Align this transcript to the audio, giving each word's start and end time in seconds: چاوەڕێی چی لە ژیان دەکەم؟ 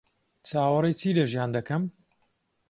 چاوەڕێی 0.47 0.97
چی 0.99 1.09
لە 1.17 1.25
ژیان 1.31 1.49
دەکەم؟ 1.57 1.83